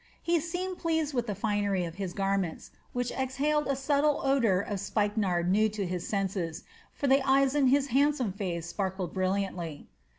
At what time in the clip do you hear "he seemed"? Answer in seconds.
0.23-0.79